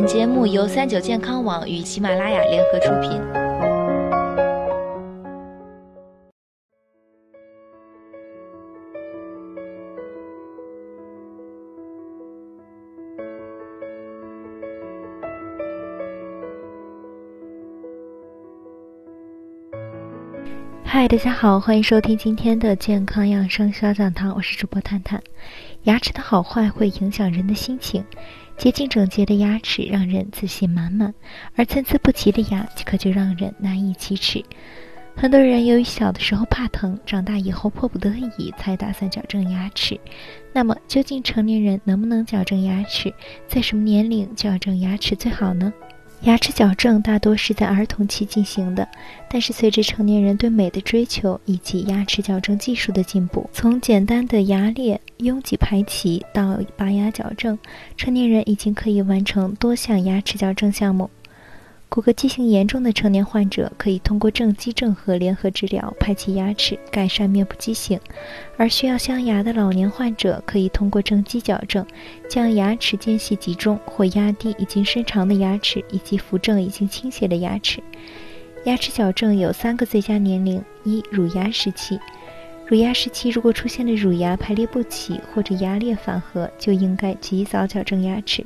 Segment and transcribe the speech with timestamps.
[0.00, 3.20] 本节目由三九健康网与喜马拉雅联合出品。
[20.84, 25.20] 嗨，大家好，欢迎收听今天的健康养生小讲堂，我是主播探探。
[25.82, 28.04] 牙齿的好坏会影响人的心情，
[28.58, 31.14] 洁净整洁的牙齿让人自信满满，
[31.54, 34.44] 而参差不齐的牙可就让人难以启齿。
[35.14, 39.98] 很多人由于小的时候怕疼，长大以后迫不得已才打算矫正牙齿。
[40.52, 43.12] 那么，究竟成年人能不能矫正牙齿？
[43.46, 45.72] 在什么年龄矫正牙齿最好呢？
[46.22, 48.86] 牙齿矫正大多是在儿童期进行的，
[49.30, 57.56] 但是随着成年人对美的追求以及牙齿矫正技术的进步，从简单的牙列、拥挤排齐到拔牙矫正，
[57.96, 61.08] 成年人已经可以完成多项牙齿矫正项目。
[61.90, 67.98] 骨骼畸形严重的成年患者可以通过正畸正颌联合治疗排齐牙齿，改善面部畸形；
[68.58, 71.84] 而需要镶牙的老年患者可以通过正畸矫正，
[72.28, 77.82] 将牙齿间隙集中或压低已经伸长的牙齿，以及扶正已经倾斜的牙齿。
[78.64, 81.98] 牙齿矫正有三个最佳年龄：一、乳牙时期。
[82.66, 88.44] 乳牙时期如果出现了乳牙排列不齐或者牙列反颌，就应该及早矫正牙齿。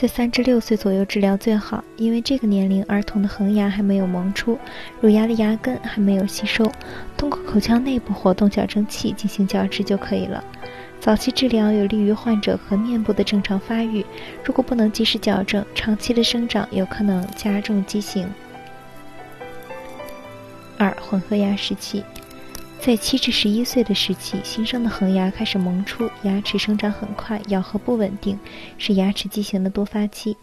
[0.00, 4.58] 在三至六岁左右治疗最好，因为这个年龄儿童的恒牙还没有萌出，
[4.98, 6.64] 乳牙的牙根还没有吸收，
[7.18, 10.42] 通过口腔内部活动矫正器进行矫治就可以了。
[11.00, 14.02] 早期治疗有利于患者和面部的正常发育，
[14.42, 18.26] 如果不能及时矫正，长期的生长有可能加重畸形。
[20.78, 22.02] 二、混合牙时期。
[22.80, 28.38] 在七至十一岁的时期，新生的恒牙开始萌出，牙齿生长很快，咬合不稳定，
[28.78, 30.34] 是牙齿畸形的多发期。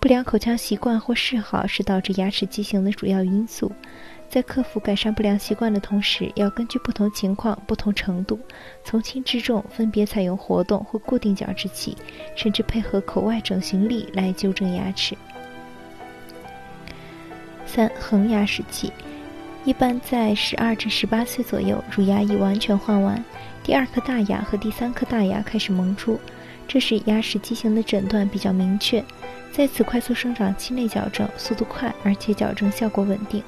[0.00, 3.70] 不良口腔习惯或嗜好是导致牙齿畸形的主要因素。
[4.28, 8.40] 在克服改善不良习惯的同时，要根据不同情况、不同程度，
[8.84, 11.96] 从轻至重，分别采用活动或固定矫治器，
[12.34, 15.16] 甚至配合口外整形力来纠正牙齿。
[17.64, 18.92] 三、恒牙时期。
[19.64, 23.22] 一般在十二至十八岁左右，乳牙已完全换完，
[23.62, 26.18] 第二颗大牙和第三颗大牙开始萌出，
[26.66, 29.04] 这时牙齿畸形的诊断比较明确。
[29.52, 33.42] 在此快速生长期内矫正，速度快，而且矫正效果稳定。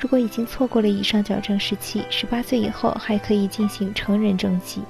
[0.00, 4.82] 如果已经错过了以上矫正时期，十八岁以后还可以进行成人正畸。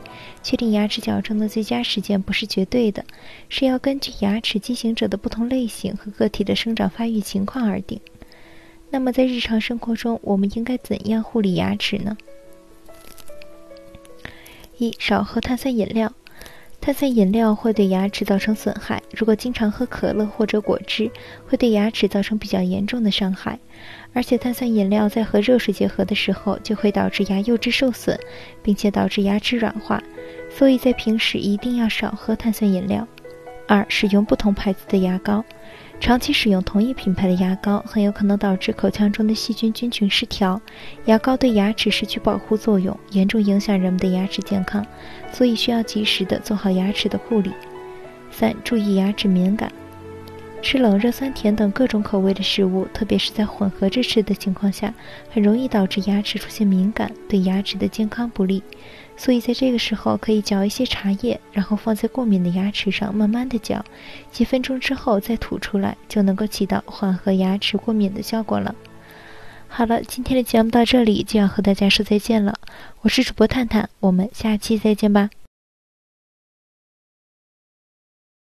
[0.43, 3.05] 确定牙齿矫正的最佳时间不是绝对的，
[3.49, 8.01] 是要根据牙齿畸形者的不同类型和个体的生长发育情况而定。
[8.95, 12.17] 那么在日常生活中，我们应该怎样护理牙齿呢？
[14.79, 16.13] 一、少喝碳酸饮料。
[16.81, 21.11] 碳酸饮料会对牙齿造成损害，如果经常喝可乐或者果汁，
[21.45, 23.59] 会对牙齿造成比较严重的伤害。
[24.13, 28.17] 而且碳酸饮料在和热水结合的时候，就会导致牙釉质受损，
[28.63, 30.01] 并且导致牙齿软化。
[30.49, 33.09] 所以在平时一定要少喝碳酸饮料。
[33.67, 35.45] 二、使用不同牌子的牙膏。
[36.01, 40.61] 长期使用同一品牌的牙膏，很有可能导致口腔中的细菌菌群失调，
[41.07, 44.85] 牙膏对牙齿失去保护作用，严重影响人们的牙齿健康，
[45.33, 47.53] 所以需要及时的做好牙齿的护理。
[48.31, 49.73] 三、注意牙齿敏感，
[50.61, 54.93] 吃冷热酸甜等各种口味的食物，特别是在混合着吃的情况下，
[55.31, 58.63] 很容易导致牙齿出现敏感，对牙齿的健康不利。
[59.17, 63.85] 所以在这个时候，可以嚼一些茶叶，然后放在过敏的牙齿上，慢慢的嚼，
[64.33, 68.75] 几分钟之后再吐出来，就能够起到缓和牙齿过敏的效果了。
[69.69, 72.55] 好了，今天的节目到这里就要和大家说再见了，
[73.03, 75.31] 我是主播探探，我们下期再见吧。